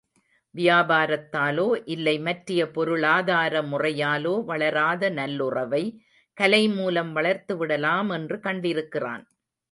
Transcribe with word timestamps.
வியாபாரத்தாலோ, 0.55 1.81
இல்லை 1.85 2.13
மற்றைய 2.19 2.61
பொருளாதார 2.71 3.61
முறையாலோ 3.61 4.43
வளராத 4.45 5.09
நல்லுறவை, 5.09 5.83
கலை 6.37 6.69
மூலம் 6.69 7.15
வளர்த்துவிடலாம் 7.15 8.09
என்று 8.13 8.37
கண்டிருக்கிறான். 8.37 9.23